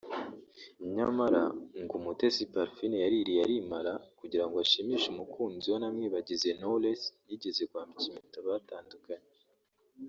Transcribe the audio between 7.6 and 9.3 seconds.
kwambika impeta batandukanye